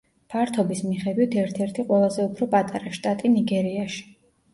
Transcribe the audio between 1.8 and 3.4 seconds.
ყველაზე უფრო პატარა შტატი